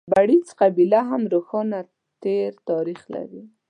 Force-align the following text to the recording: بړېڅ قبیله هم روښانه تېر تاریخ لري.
بړېڅ 0.11 0.47
قبیله 0.61 0.99
هم 1.09 1.21
روښانه 1.33 1.79
تېر 2.23 2.51
تاریخ 2.69 3.01
لري. 3.15 3.43